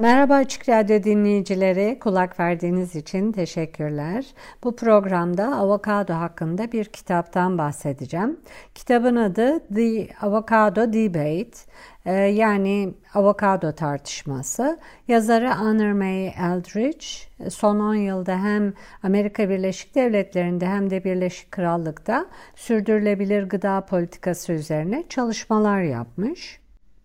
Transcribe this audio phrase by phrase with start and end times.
[0.00, 4.26] Merhaba Açık Radyo dinleyicileri, kulak verdiğiniz için teşekkürler.
[4.64, 8.40] Bu programda avokado hakkında bir kitaptan bahsedeceğim.
[8.74, 11.58] Kitabın adı The Avocado Debate,
[12.06, 14.78] e, yani avokado tartışması.
[15.08, 17.06] Yazarı Honor May Eldridge,
[17.50, 18.72] son 10 yılda hem
[19.02, 26.60] Amerika Birleşik Devletleri'nde hem de Birleşik Krallık'ta sürdürülebilir gıda politikası üzerine çalışmalar yapmış.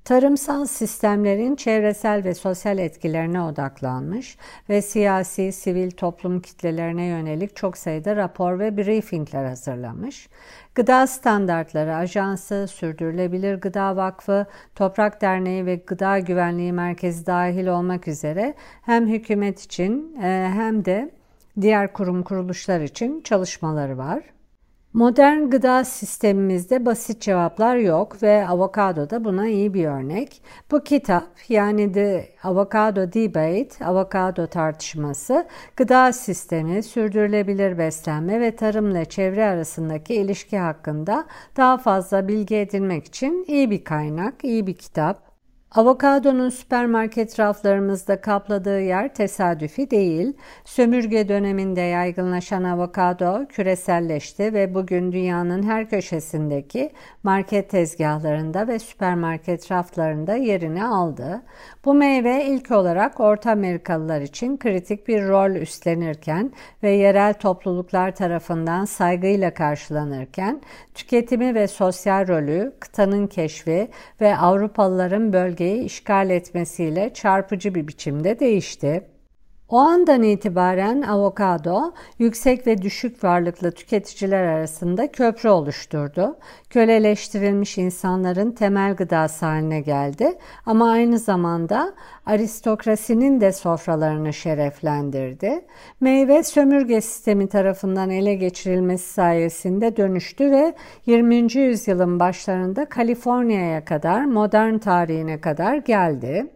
[0.06, 4.38] Tarımsal sistemlerin çevresel ve sosyal etkilerine odaklanmış
[4.70, 10.30] ve siyasi, sivil toplum kitlelerine yönelik çok sayıda rapor ve briefingler hazırlamış.
[10.76, 18.54] Gıda Standartları Ajansı, Sürdürülebilir Gıda Vakfı, Toprak Derneği ve Gıda Güvenliği Merkezi dahil olmak üzere
[18.82, 21.12] hem hükümet için e, hem de
[21.62, 24.24] diğer kurum kuruluşlar için çalışmaları var.
[24.94, 30.42] Modern gıda sistemimizde basit cevaplar yok ve avokado da buna iyi bir örnek.
[30.72, 39.46] Bu kitap yani The Avocado Debate, avokado tartışması, gıda sistemi, sürdürülebilir beslenme ve tarımla çevre
[39.46, 41.26] arasındaki ilişki hakkında
[41.58, 45.33] daha fazla bilgi edinmek için iyi bir kaynak, iyi bir kitap.
[45.76, 50.34] Avokadonun süpermarket raflarımızda kapladığı yer tesadüfi değil.
[50.66, 56.92] Sömürge döneminde yaygınlaşan avokado küreselleşti ve bugün dünyanın her köşesindeki
[57.24, 61.42] market tezgahlarında ve süpermarket raflarında yerini aldı.
[61.86, 66.52] Bu meyve ilk olarak Orta Amerikalılar için kritik bir rol üstlenirken
[66.84, 70.62] ve yerel topluluklar tarafından saygıyla karşılanırken
[70.94, 73.88] tüketimi ve sosyal rolü, kıtanın keşfi
[74.22, 79.13] ve Avrupalıların bölgeyi işgal etmesiyle çarpıcı bir biçimde değişti.
[79.74, 86.38] O andan itibaren avokado yüksek ve düşük varlıklı tüketiciler arasında köprü oluşturdu.
[86.70, 90.34] Köleleştirilmiş insanların temel gıdası haline geldi
[90.66, 91.94] ama aynı zamanda
[92.26, 95.66] aristokrasinin de sofralarını şereflendirdi.
[96.02, 100.74] Meyve sömürge sistemi tarafından ele geçirilmesi sayesinde dönüştü ve
[101.06, 101.36] 20.
[101.54, 106.50] yüzyılın başlarında Kaliforniya'ya kadar modern tarihine kadar geldi.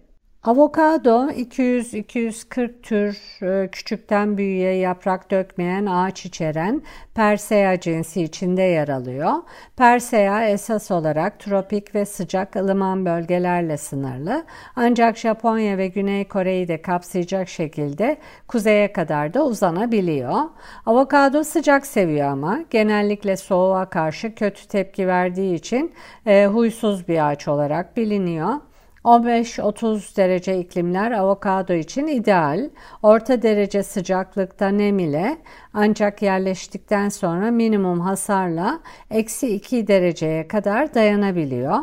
[0.48, 6.82] Avokado 200-240 tür e, küçükten büyüğe yaprak dökmeyen ağaç içeren
[7.16, 9.34] Persea cinsi içinde yer alıyor.
[9.78, 14.46] Persea esas olarak tropik ve sıcak ılıman bölgelerle sınırlı.
[14.76, 20.40] Ancak Japonya ve Güney Kore'yi de kapsayacak şekilde kuzeye kadar da uzanabiliyor.
[20.86, 25.94] Avokado sıcak seviyor ama genellikle soğuğa karşı kötü tepki verdiği için
[26.26, 28.54] e, huysuz bir ağaç olarak biliniyor.
[29.08, 32.70] 15-30 derece iklimler avokado için ideal.
[33.04, 35.38] Orta derece sıcaklıkta nem ile
[35.74, 38.80] ancak yerleştikten sonra minimum hasarla
[39.12, 41.78] eksi 2 dereceye kadar dayanabiliyor.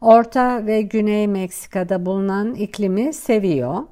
[0.00, 3.82] Orta ve Güney Meksika'da bulunan iklimi seviyor.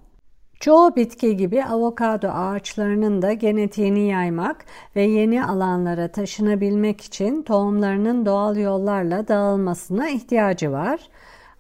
[0.61, 4.65] Çoğu bitki gibi avokado ağaçlarının da genetiğini yaymak
[4.97, 11.00] ve yeni alanlara taşınabilmek için tohumlarının doğal yollarla dağılmasına ihtiyacı var.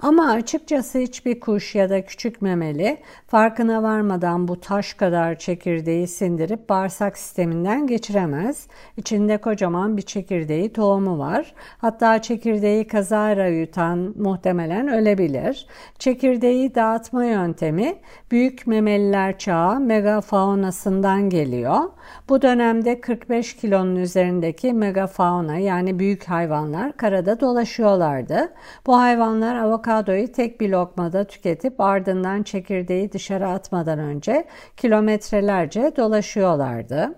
[0.04, 6.68] Ama açıkçası hiçbir kuş ya da küçük memeli farkına varmadan bu taş kadar çekirdeği sindirip
[6.68, 8.66] bağırsak sisteminden geçiremez.
[8.96, 11.54] İçinde kocaman bir çekirdeği tohumu var.
[11.78, 15.66] Hatta çekirdeği kazara yutan muhtemelen ölebilir.
[15.98, 17.94] Çekirdeği dağıtma yöntemi
[18.30, 21.80] büyük memeliler çağı megafaunasından geliyor.
[22.28, 28.52] Bu dönemde 45 kilonun üzerindeki megafauna yani büyük hayvanlar karada dolaşıyorlardı.
[28.86, 29.56] Bu hayvanlar
[29.94, 34.44] avokadoyu tek bir lokmada tüketip ardından çekirdeği dışarı atmadan önce
[34.76, 37.14] kilometrelerce dolaşıyorlardı.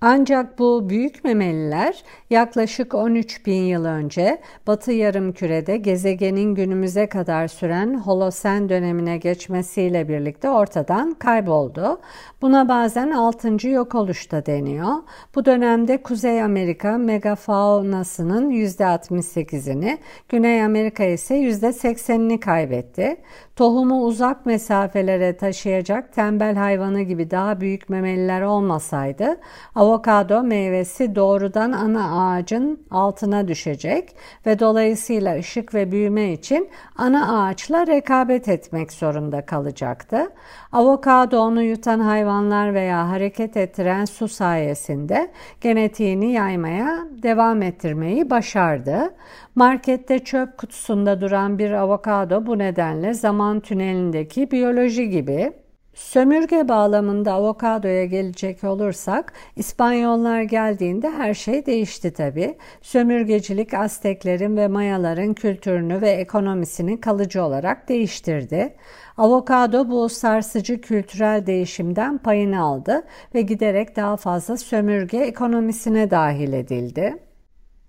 [0.00, 7.94] Ancak bu büyük memeliler yaklaşık 13 bin yıl önce Batı Yarımküre'de gezegenin günümüze kadar süren
[7.94, 12.00] Holosen dönemine geçmesiyle birlikte ortadan kayboldu.
[12.42, 13.68] Buna bazen 6.
[13.68, 14.94] yok oluş da deniyor.
[15.34, 19.98] Bu dönemde Kuzey Amerika megafaunasının %68'ini,
[20.28, 23.16] Güney Amerika ise %80'ini kaybetti.
[23.56, 29.40] Tohumu uzak mesafelere taşıyacak tembel hayvanı gibi daha büyük memeliler olmasaydı,
[29.88, 37.86] avokado meyvesi doğrudan ana ağacın altına düşecek ve dolayısıyla ışık ve büyüme için ana ağaçla
[37.86, 40.26] rekabet etmek zorunda kalacaktı.
[40.72, 45.30] Avokado onu yutan hayvanlar veya hareket ettiren su sayesinde
[45.60, 49.14] genetiğini yaymaya devam ettirmeyi başardı.
[49.54, 55.52] Markette çöp kutusunda duran bir avokado bu nedenle zaman tünelindeki biyoloji gibi
[55.98, 62.56] Sömürge bağlamında avokadoya gelecek olursak İspanyollar geldiğinde her şey değişti tabi.
[62.82, 68.74] Sömürgecilik Azteklerin ve Mayaların kültürünü ve ekonomisini kalıcı olarak değiştirdi.
[69.16, 73.02] Avokado bu sarsıcı kültürel değişimden payını aldı
[73.34, 77.27] ve giderek daha fazla sömürge ekonomisine dahil edildi.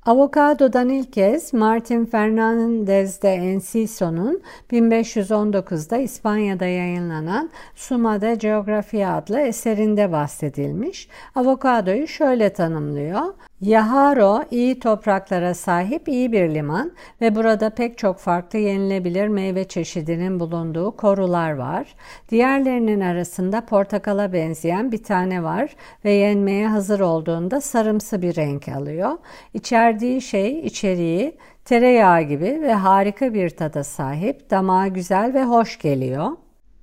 [0.05, 4.41] Avokado'dan ilk kez Martin Fernandez de Enciso'nun
[4.71, 11.07] 1519'da İspanya'da yayınlanan Suma de Geografia adlı eserinde bahsedilmiş.
[11.35, 13.21] Avokadoyu şöyle tanımlıyor.
[13.61, 16.91] Yaharo iyi topraklara sahip iyi bir liman
[17.21, 21.95] ve burada pek çok farklı yenilebilir meyve çeşidinin bulunduğu korular var.
[22.29, 25.75] Diğerlerinin arasında portakala benzeyen bir tane var
[26.05, 29.11] ve yenmeye hazır olduğunda sarımsı bir renk alıyor.
[29.53, 36.31] İçerdiği şey içeriği tereyağı gibi ve harika bir tada sahip, damağa güzel ve hoş geliyor.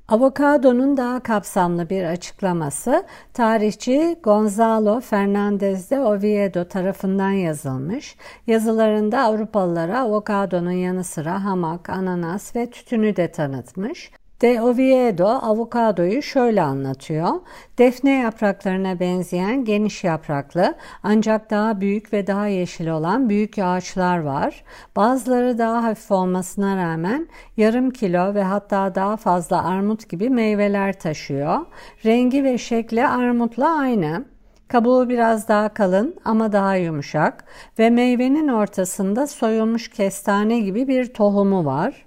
[0.08, 8.16] Avokadonun daha kapsamlı bir açıklaması tarihçi Gonzalo Fernandez de Oviedo tarafından yazılmış.
[8.46, 14.10] Yazılarında Avrupalılara avokadonun yanı sıra hamak, ananas ve tütünü de tanıtmış.
[14.40, 17.30] De Oviedo avokadoyu şöyle anlatıyor.
[17.78, 24.64] Defne yapraklarına benzeyen geniş yapraklı ancak daha büyük ve daha yeşil olan büyük ağaçlar var.
[24.96, 31.66] Bazıları daha hafif olmasına rağmen yarım kilo ve hatta daha fazla armut gibi meyveler taşıyor.
[32.04, 34.24] Rengi ve şekli armutla aynı.
[34.68, 37.44] Kabuğu biraz daha kalın ama daha yumuşak
[37.78, 42.05] ve meyvenin ortasında soyulmuş kestane gibi bir tohumu var.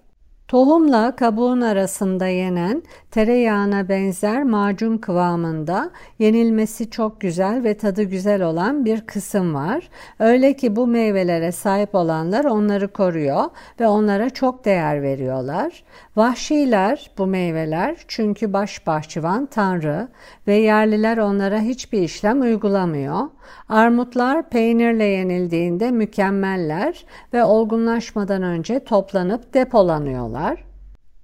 [0.49, 8.85] Tohumla kabuğun arasında yenen tereyağına benzer macun kıvamında yenilmesi çok güzel ve tadı güzel olan
[8.85, 9.89] bir kısım var.
[10.19, 13.43] Öyle ki bu meyvelere sahip olanlar onları koruyor
[13.79, 15.83] ve onlara çok değer veriyorlar.
[16.15, 20.07] Vahşiler bu meyveler çünkü baş bahçıvan tanrı
[20.47, 23.19] ve yerliler onlara hiçbir işlem uygulamıyor.
[23.69, 30.38] Armutlar peynirle yenildiğinde mükemmeller ve olgunlaşmadan önce toplanıp depolanıyorlar.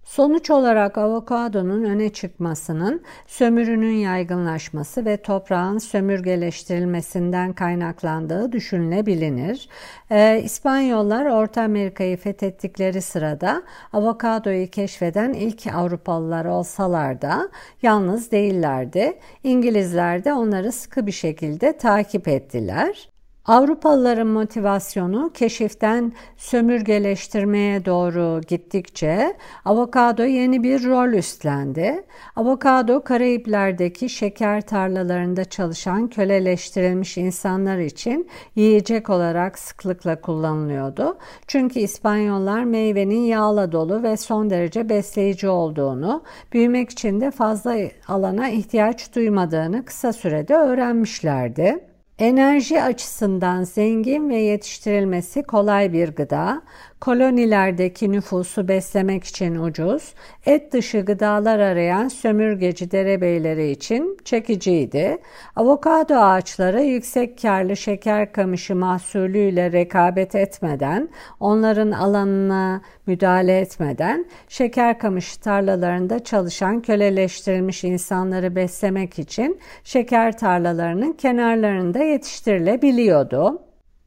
[0.06, 9.70] Sonuç olarak avokadonun öne çıkmasının sömürünün yaygınlaşması ve toprağın sömürgeleştirilmesinden kaynaklandığı düşünülebilir.
[10.12, 13.64] Ee, İspanyollar Orta Amerika'yı fethettikleri sırada
[13.94, 17.50] avokadoyu keşfeden ilk Avrupalılar olsalar da
[17.82, 19.20] yalnız değillerdi.
[19.44, 23.15] İngilizler de onları sıkı bir şekilde takip ettiler.
[23.48, 32.04] Avrupalıların motivasyonu keşiften sömürgeleştirmeye doğru gittikçe avokado yeni bir rol üstlendi.
[32.36, 41.18] Avokado Karayipler'deki şeker tarlalarında çalışan köleleştirilmiş insanlar için yiyecek olarak sıklıkla kullanılıyordu.
[41.48, 47.76] Çünkü İspanyollar meyvenin yağla dolu ve son derece besleyici olduğunu, büyümek için de fazla
[48.08, 51.95] alana ihtiyaç duymadığını kısa sürede öğrenmişlerdi.
[52.20, 56.62] Enerji açısından zengin ve yetiştirilmesi kolay bir gıda,
[57.02, 60.14] kolonilerdeki nüfusu beslemek için ucuz,
[60.46, 65.18] et dışı gıdalar arayan sömürgeci derebeyleri için çekiciydi.
[65.56, 71.10] Avokado ağaçları yüksek karlı şeker kamışı mahsulüyle rekabet etmeden,
[71.40, 82.00] onların alanına müdahale etmeden şeker kamışı tarlalarında çalışan köleleştirilmiş insanları beslemek için şeker tarlalarının kenarlarında
[82.00, 83.62] yetiştirilebiliyordu.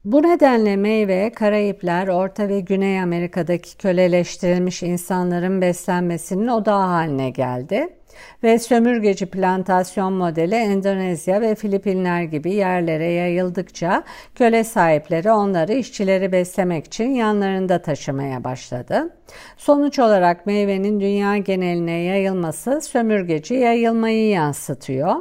[0.04, 7.88] Bu nedenle meyve, Karayipler, Orta ve Güney Amerika'daki köleleştirilmiş insanların beslenmesinin odağı haline geldi
[8.42, 14.02] ve sömürgeci plantasyon modeli Endonezya ve Filipinler gibi yerlere yayıldıkça
[14.34, 19.16] köle sahipleri onları işçileri beslemek için yanlarında taşımaya başladı.
[19.56, 25.14] Sonuç olarak meyvenin dünya geneline yayılması sömürgeci yayılmayı yansıtıyor.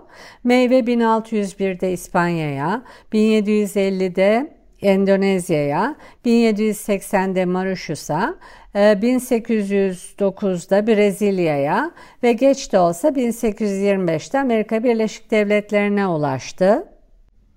[0.43, 8.35] Meyve 1601'de İspanya'ya, 1750'de Endonezya'ya, 1780'de Mauritius'a,
[8.75, 11.91] 1809'da e, Brezilya'ya
[12.23, 16.87] ve geç de olsa 1825'te Amerika Birleşik Devletleri'ne ulaştı.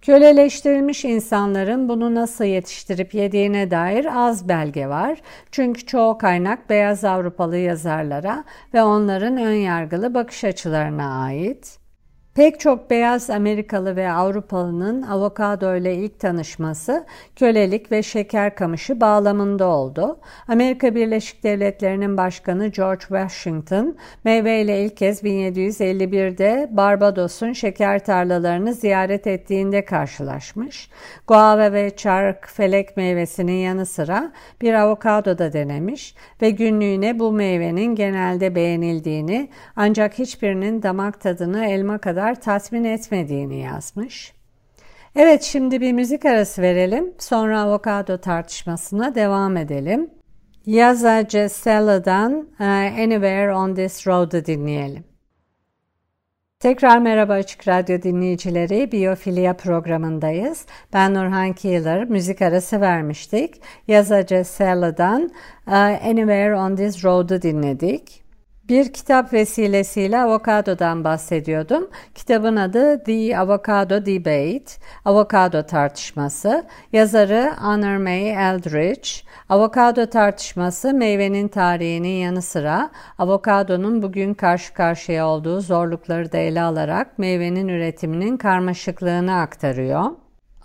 [0.02, 5.18] Köleleştirilmiş insanların bunu nasıl yetiştirip yediğine dair az belge var.
[5.50, 11.79] Çünkü çoğu kaynak beyaz Avrupalı yazarlara ve onların ön yargılı bakış açılarına ait.
[12.40, 17.06] Pek çok beyaz Amerikalı ve Avrupalının avokado ile ilk tanışması
[17.36, 20.18] kölelik ve şeker kamışı bağlamında oldu.
[20.48, 29.26] Amerika Birleşik Devletleri'nin başkanı George Washington meyve ile ilk kez 1751'de Barbados'un şeker tarlalarını ziyaret
[29.26, 30.90] ettiğinde karşılaşmış.
[31.26, 37.94] Guava ve çark felek meyvesinin yanı sıra bir avokado da denemiş ve günlüğüne bu meyvenin
[37.94, 44.32] genelde beğenildiğini ancak hiçbirinin damak tadını elma kadar kadar tatmin etmediğini yazmış.
[45.16, 47.14] Evet şimdi bir müzik arası verelim.
[47.18, 50.10] Sonra avokado tartışmasına devam edelim.
[50.66, 55.04] Yaza Cestella'dan uh, Anywhere on This Road'u dinleyelim.
[56.60, 58.92] Tekrar merhaba Açık Radyo dinleyicileri.
[58.92, 60.66] Biyofilya programındayız.
[60.92, 62.04] Ben Nurhan Keeler.
[62.04, 63.60] Müzik arası vermiştik.
[63.88, 65.30] Yaza Cestella'dan
[65.66, 68.22] uh, Anywhere on This Road'u dinledik.
[68.70, 71.90] Bir kitap vesilesiyle avokadodan bahsediyordum.
[72.14, 74.72] Kitabın adı The Avocado Debate,
[75.04, 76.64] Avokado Tartışması.
[76.92, 79.08] Yazarı Honor May Eldridge.
[79.48, 87.18] Avokado tartışması meyvenin tarihinin yanı sıra avokadonun bugün karşı karşıya olduğu zorlukları da ele alarak
[87.18, 90.04] meyvenin üretiminin karmaşıklığını aktarıyor.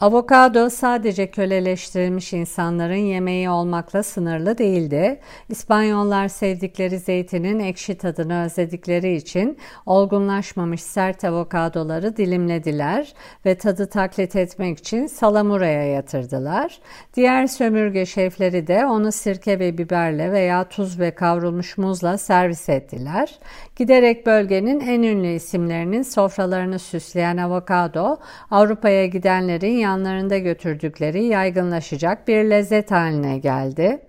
[0.02, 5.20] Avokado sadece köleleştirilmiş insanların yemeği olmakla sınırlı değildi.
[5.50, 13.14] İspanyollar sevdikleri zeytinin ekşi tadını özledikleri için olgunlaşmamış sert avokadoları dilimlediler
[13.46, 16.80] ve tadı taklit etmek için salamuraya yatırdılar.
[17.14, 23.40] Diğer sömürge şefleri de onu sirke ve biberle veya tuz ve kavrulmuş muzla servis ettiler.
[23.76, 28.18] Giderek bölgenin en ünlü isimlerinin sofralarını süsleyen avokado,
[28.52, 34.02] Avrupa'ya gidenlerin yanlarında götürdükleri yaygınlaşacak bir lezzet haline geldi.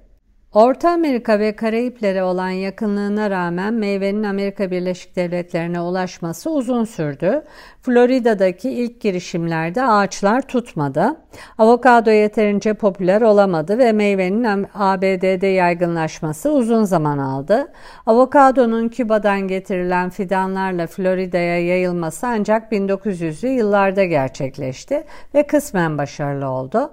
[0.53, 7.45] Orta Amerika ve Karayiplere olan yakınlığına rağmen meyvenin Amerika Birleşik Devletleri'ne ulaşması uzun sürdü.
[7.83, 11.17] Florida'daki ilk girişimlerde ağaçlar tutmadı.
[11.59, 17.73] Avokado yeterince popüler olamadı ve meyvenin ABD'de yaygınlaşması uzun zaman aldı.
[18.07, 26.91] Avokadonun Küba'dan getirilen fidanlarla Florida'ya yayılması ancak 1900'lü yıllarda gerçekleşti ve kısmen başarılı oldu.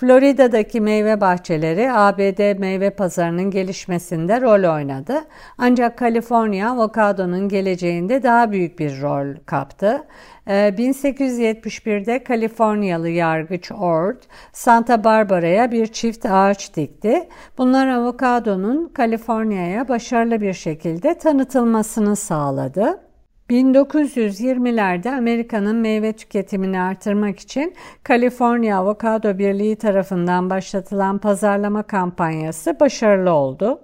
[0.00, 5.24] Florida'daki meyve bahçeleri ABD meyve pazarının gelişmesinde rol oynadı.
[5.58, 10.02] Ancak Kaliforniya avokadonun geleceğinde daha büyük bir rol kaptı.
[10.46, 17.28] 1871'de ee, Kaliforniyalı yargıç Ord, Santa Barbara'ya bir çift ağaç dikti.
[17.58, 23.09] Bunlar avokadonun Kaliforniya'ya başarılı bir şekilde tanıtılmasını sağladı.
[23.50, 33.80] 1920'lerde Amerika'nın meyve tüketimini artırmak için Kaliforniya Avokado Birliği tarafından başlatılan pazarlama kampanyası başarılı oldu.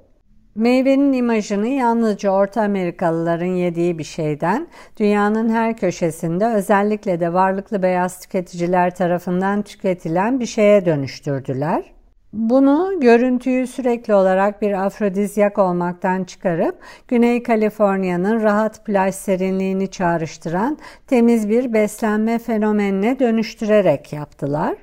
[0.55, 4.69] Meyvenin imajını yalnızca Orta Amerikalıların yediği bir şeyden,
[5.01, 11.96] dünyanın her köşesinde özellikle de varlıklı beyaz tüketiciler tarafından tüketilen bir şeye dönüştürdüler.
[12.37, 16.79] Bunu görüntüyü sürekli olarak bir afrodizyak olmaktan çıkarıp
[17.09, 24.77] Güney Kaliforniya'nın rahat plaj serinliğini çağrıştıran temiz bir beslenme fenomenine dönüştürerek yaptılar.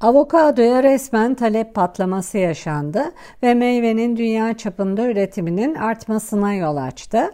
[0.00, 3.04] Avokadoya resmen talep patlaması yaşandı
[3.42, 7.30] ve meyvenin dünya çapında üretiminin artmasına yol açtı.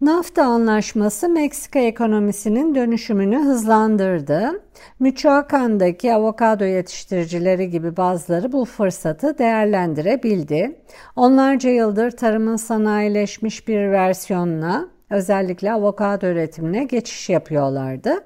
[0.00, 4.62] NAFTA anlaşması Meksika ekonomisinin dönüşümünü hızlandırdı.
[5.00, 10.80] Michoacan'daki avokado yetiştiricileri gibi bazıları bu fırsatı değerlendirebildi.
[11.16, 18.24] Onlarca yıldır tarımın sanayileşmiş bir versiyonuna özellikle avokado üretimine geçiş yapıyorlardı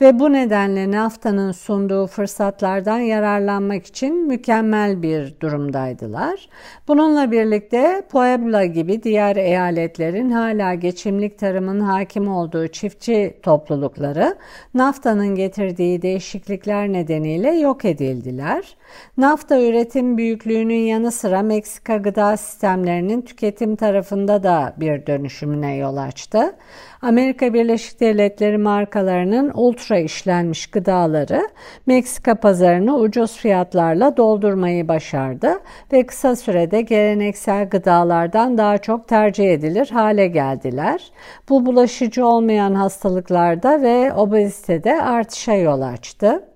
[0.00, 6.48] ve bu nedenle NAFTA'nın sunduğu fırsatlardan yararlanmak için mükemmel bir durumdaydılar.
[6.88, 14.36] Bununla birlikte Puebla gibi diğer eyaletlerin hala geçimlik tarımın hakim olduğu çiftçi toplulukları
[14.74, 18.76] NAFTA'nın getirdiği değişiklikler nedeniyle yok edildiler.
[19.16, 26.54] NAFTA üretim büyüklüğünün yanı sıra Meksika gıda sistemlerinin tüketim tarafında da bir dönüşümüne yol açtı.
[27.02, 31.48] Amerika Birleşik Devletleri markalarının ultra işlenmiş gıdaları
[31.86, 35.60] Meksika pazarını ucuz fiyatlarla doldurmayı başardı
[35.92, 41.10] ve kısa sürede geleneksel gıdalardan daha çok tercih edilir hale geldiler.
[41.48, 46.47] Bu bulaşıcı olmayan hastalıklarda ve obezitede artışa yol açtı.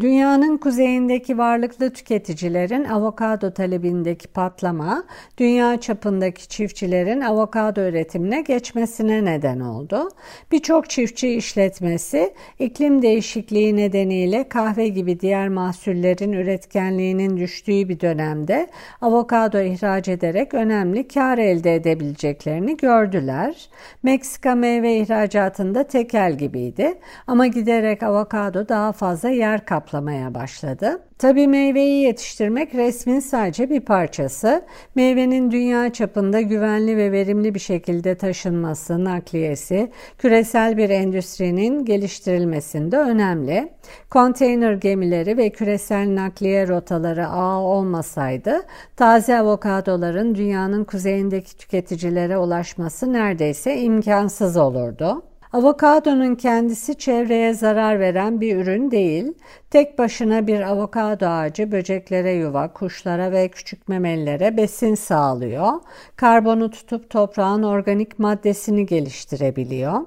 [0.00, 5.04] Dünyanın kuzeyindeki varlıklı tüketicilerin avokado talebindeki patlama,
[5.38, 10.08] dünya çapındaki çiftçilerin avokado üretimine geçmesine neden oldu.
[10.52, 18.70] Birçok çiftçi işletmesi iklim değişikliği nedeniyle kahve gibi diğer mahsullerin üretkenliğinin düştüğü bir dönemde
[19.00, 23.68] avokado ihraç ederek önemli kar elde edebileceklerini gördüler.
[24.02, 26.94] Meksika meyve ihracatında tekel gibiydi
[27.26, 30.98] ama giderek avokado daha fazla yer kapladı kaplamaya başladı.
[31.18, 34.62] Tabi meyveyi yetiştirmek resmin sadece bir parçası.
[34.94, 43.72] Meyvenin dünya çapında güvenli ve verimli bir şekilde taşınması, nakliyesi, küresel bir endüstrinin geliştirilmesinde önemli.
[44.10, 48.62] Konteyner gemileri ve küresel nakliye rotaları ağ olmasaydı,
[48.96, 55.22] taze avokadoların dünyanın kuzeyindeki tüketicilere ulaşması neredeyse imkansız olurdu.
[55.54, 59.32] Avokadonun kendisi çevreye zarar veren bir ürün değil.
[59.70, 65.72] Tek başına bir avokado ağacı böceklere yuva, kuşlara ve küçük memelilere besin sağlıyor.
[66.16, 70.00] Karbonu tutup toprağın organik maddesini geliştirebiliyor.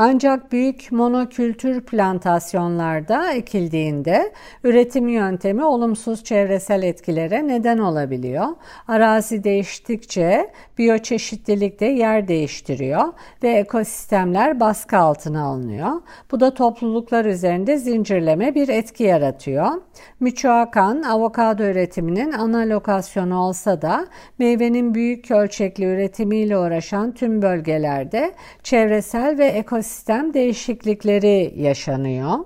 [0.00, 4.32] Ancak büyük monokültür plantasyonlarda ekildiğinde
[4.64, 8.46] üretim yöntemi olumsuz çevresel etkilere neden olabiliyor.
[8.88, 13.12] Arazi değiştikçe biyoçeşitlilik de yer değiştiriyor
[13.42, 15.92] ve ekosistemler baskı altına alınıyor.
[16.30, 19.68] Bu da topluluklar üzerinde zincirleme bir etki yaratıyor.
[20.20, 24.06] Michoacan avokado üretiminin ana lokasyonu olsa da
[24.38, 32.38] meyvenin büyük ölçekli üretimiyle uğraşan tüm bölgelerde çevresel ve ekosistem ekosistem değişiklikleri yaşanıyor.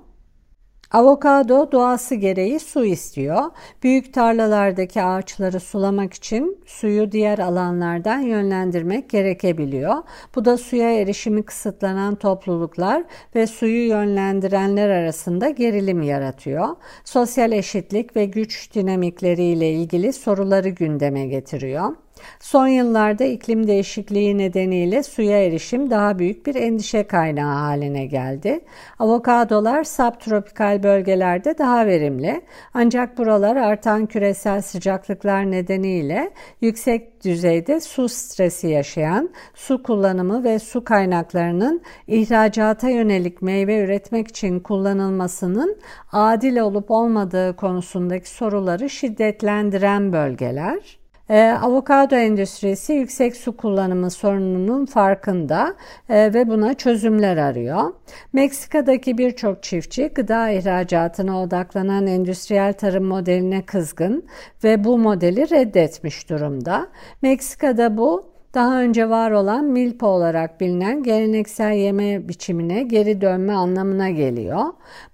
[0.90, 3.42] Avokado doğası gereği su istiyor.
[3.82, 9.94] Büyük tarlalardaki ağaçları sulamak için suyu diğer alanlardan yönlendirmek gerekebiliyor.
[10.34, 16.68] Bu da suya erişimi kısıtlanan topluluklar ve suyu yönlendirenler arasında gerilim yaratıyor.
[17.04, 21.96] Sosyal eşitlik ve güç dinamikleriyle ilgili soruları gündeme getiriyor.
[22.40, 28.60] Son yıllarda iklim değişikliği nedeniyle suya erişim daha büyük bir endişe kaynağı haline geldi.
[28.98, 32.40] Avokadolar subtropikal bölgelerde daha verimli
[32.74, 40.84] ancak buralar artan küresel sıcaklıklar nedeniyle yüksek düzeyde su stresi yaşayan, su kullanımı ve su
[40.84, 45.76] kaynaklarının ihracata yönelik meyve üretmek için kullanılmasının
[46.12, 51.01] adil olup olmadığı konusundaki soruları şiddetlendiren bölgeler.
[51.30, 55.74] E, avokado endüstrisi yüksek su kullanımı sorununun farkında
[56.08, 57.92] e, ve buna çözümler arıyor.
[58.32, 64.24] Meksika'daki birçok çiftçi gıda ihracatına odaklanan endüstriyel tarım modeline kızgın
[64.64, 66.86] ve bu modeli reddetmiş durumda.
[67.22, 74.10] Meksika'da bu daha önce var olan milpa olarak bilinen geleneksel yeme biçimine geri dönme anlamına
[74.10, 74.64] geliyor.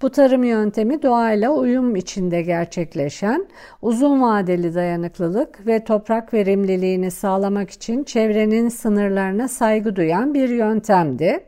[0.02, 3.46] Bu tarım yöntemi doğayla uyum içinde gerçekleşen,
[3.82, 11.40] uzun vadeli dayanıklılık ve toprak verimliliğini sağlamak için çevrenin sınırlarına saygı duyan bir yöntemdi.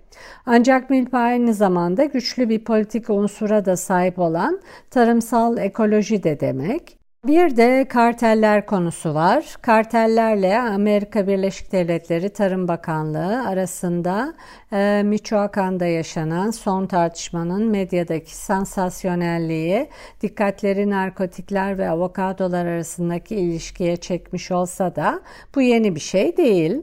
[0.47, 7.00] Ancak milpa aynı zamanda güçlü bir politik unsura da sahip olan tarımsal ekoloji de demek.
[7.27, 9.57] Bir de karteller konusu var.
[9.63, 14.35] Kartellerle Amerika Birleşik Devletleri Tarım Bakanlığı arasında
[14.73, 19.89] e, Michoacan'da yaşanan son tartışmanın medyadaki sansasyonelliği
[20.21, 25.21] dikkatleri narkotikler ve avokadolar arasındaki ilişkiye çekmiş olsa da
[25.55, 26.83] bu yeni bir şey değil.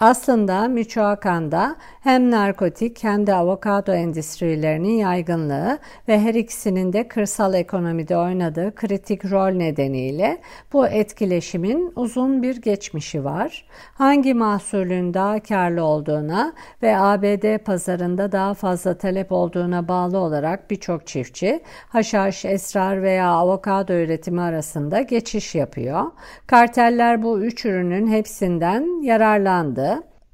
[0.00, 5.78] Aslında Michoacan'da hem narkotik hem de avokado endüstrilerinin yaygınlığı
[6.08, 10.38] ve her ikisinin de kırsal ekonomide oynadığı kritik rol nedeniyle
[10.72, 13.64] bu etkileşimin uzun bir geçmişi var.
[13.94, 16.52] Hangi mahsulün daha karlı olduğuna
[16.82, 23.92] ve ABD pazarında daha fazla talep olduğuna bağlı olarak birçok çiftçi haşhaş, esrar veya avokado
[23.92, 26.04] üretimi arasında geçiş yapıyor.
[26.46, 29.83] Karteller bu üç ürünün hepsinden yararlandı.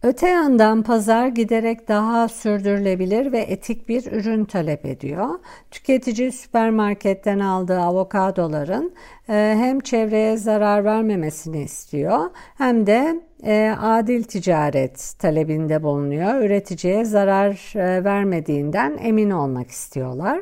[0.03, 5.29] Öte yandan pazar giderek daha sürdürülebilir ve etik bir ürün talep ediyor.
[5.71, 8.93] Tüketici süpermarketten aldığı avokadoların
[9.29, 16.41] e, hem çevreye zarar vermemesini istiyor hem de e, adil ticaret talebinde bulunuyor.
[16.41, 20.41] Üreticiye zarar e, vermediğinden emin olmak istiyorlar.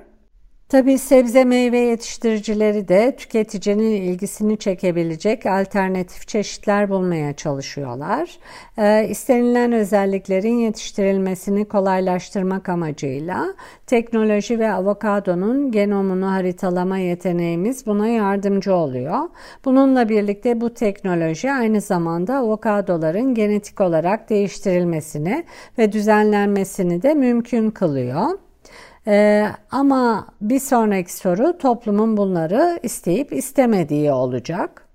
[0.69, 8.39] Tabi sebze meyve yetiştiricileri de tüketicinin ilgisini çekebilecek alternatif çeşitler bulmaya çalışıyorlar.
[8.79, 13.55] Ee, istenilen özelliklerin yetiştirilmesini kolaylaştırmak amacıyla
[13.87, 19.19] teknoloji ve avokadonun genomunu haritalama yeteneğimiz buna yardımcı oluyor.
[19.65, 25.45] Bununla birlikte bu teknoloji aynı zamanda avokadoların genetik olarak değiştirilmesini
[25.79, 28.48] ve düzenlenmesini de mümkün kılıyor.
[29.09, 34.88] Ee, ama bir sonraki soru toplumun bunları isteyip istemediği olacak.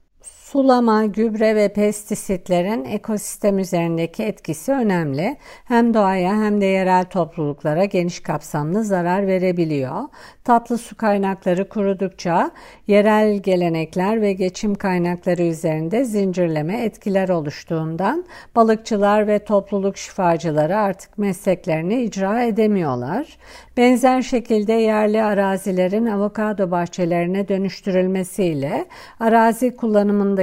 [0.53, 5.37] Sulama, gübre ve pestisitlerin ekosistem üzerindeki etkisi önemli.
[5.65, 10.01] Hem doğaya hem de yerel topluluklara geniş kapsamlı zarar verebiliyor.
[10.43, 12.51] Tatlı su kaynakları kurudukça
[12.87, 22.03] yerel gelenekler ve geçim kaynakları üzerinde zincirleme etkiler oluştuğundan balıkçılar ve topluluk şifacıları artık mesleklerini
[22.03, 23.37] icra edemiyorlar.
[23.77, 28.85] Benzer şekilde yerli arazilerin avokado bahçelerine dönüştürülmesiyle
[29.19, 29.75] arazi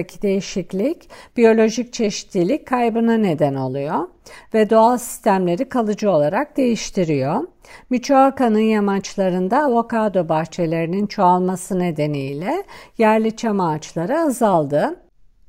[0.01, 4.09] kullanımındaki değişiklik biyolojik çeşitlilik kaybına neden oluyor
[4.55, 7.49] ve doğal sistemleri kalıcı olarak değiştiriyor.
[7.91, 12.65] Michoacan'ın yamaçlarında avokado bahçelerinin çoğalması nedeniyle
[12.99, 14.97] yerli çam ağaçları azaldı.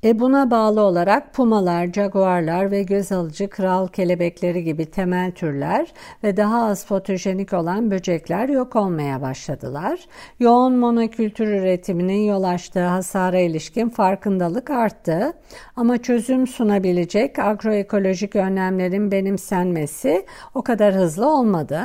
[0.04, 5.92] E buna bağlı olarak pumalar, jaguarlar ve göz alıcı kral kelebekleri gibi temel türler
[6.24, 10.00] ve daha az fotojenik olan böcekler yok olmaya başladılar.
[10.40, 15.32] Yoğun monokültür üretiminin yol açtığı hasara ilişkin farkındalık arttı
[15.76, 21.82] ama çözüm sunabilecek agroekolojik önlemlerin benimsenmesi o kadar hızlı olmadı.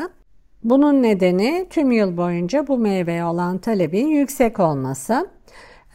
[0.64, 5.28] Bunun nedeni tüm yıl boyunca bu meyveye olan talebin yüksek olması.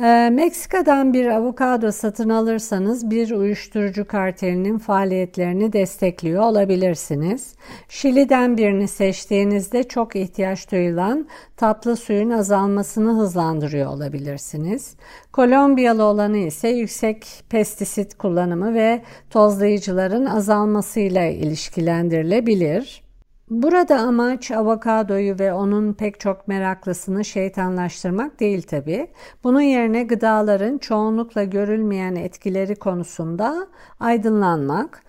[0.02, 7.54] Ee, Meksika'dan bir avokado satın alırsanız bir uyuşturucu kartelinin faaliyetlerini destekliyor olabilirsiniz.
[7.88, 14.96] Şili'den birini seçtiğinizde çok ihtiyaç duyulan tatlı suyun azalmasını hızlandırıyor olabilirsiniz.
[15.32, 23.02] Kolombiyalı olanı ise yüksek pestisit kullanımı ve tozlayıcıların azalmasıyla ilişkilendirilebilir.
[23.52, 29.06] Burada amaç avokadoyu ve onun pek çok meraklısını şeytanlaştırmak değil tabi.
[29.44, 33.66] Bunun yerine gıdaların çoğunlukla görülmeyen etkileri konusunda
[34.00, 35.02] aydınlanmak,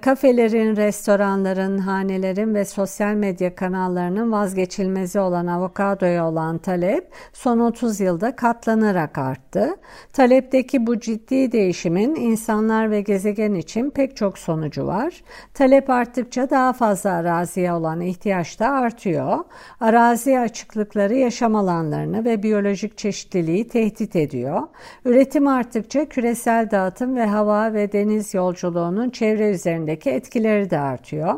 [0.00, 8.36] kafelerin, restoranların, hanelerin ve sosyal medya kanallarının vazgeçilmezi olan avokadoya olan talep son 30 yılda
[8.36, 9.76] katlanarak arttı.
[10.12, 15.22] Talepteki bu ciddi değişimin insanlar ve gezegen için pek çok sonucu var.
[15.54, 19.38] Talep arttıkça daha fazla araziye olan ihtiyaç da artıyor.
[19.80, 24.62] Arazi açıklıkları yaşam alanlarını ve biyolojik çeşitliliği tehdit ediyor.
[25.04, 31.34] Üretim arttıkça küresel dağıtım ve hava ve deniz yolculuğunun çevre üzerindeki etkileri de artıyor.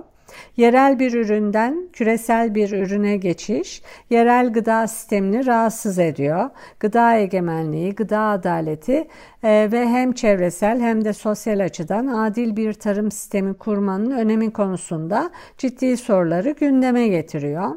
[0.57, 6.51] Yerel bir üründen küresel bir ürüne geçiş, yerel gıda sistemini rahatsız ediyor.
[6.81, 9.09] Gıda egemenliği, gıda adaleti
[9.43, 15.31] e, ve hem çevresel hem de sosyal açıdan adil bir tarım sistemi kurmanın önemi konusunda
[15.59, 17.71] ciddi soruları gündeme getiriyor.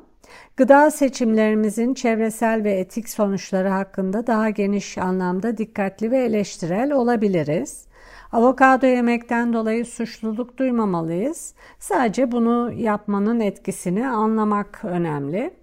[0.58, 7.86] Gıda seçimlerimizin çevresel ve etik sonuçları hakkında daha geniş anlamda dikkatli ve eleştirel olabiliriz.
[8.34, 11.54] Avokado yemekten dolayı suçluluk duymamalıyız.
[11.80, 15.54] Sadece bunu yapmanın etkisini anlamak önemli.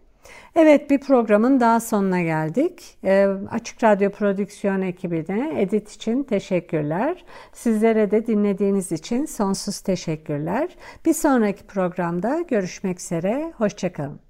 [0.54, 2.98] Evet bir programın daha sonuna geldik.
[3.04, 7.24] E, Açık Radyo Prodüksiyon ekibine edit için teşekkürler.
[7.52, 10.68] Sizlere de dinlediğiniz için sonsuz teşekkürler.
[11.06, 13.52] Bir sonraki programda görüşmek üzere.
[13.56, 14.30] Hoşçakalın.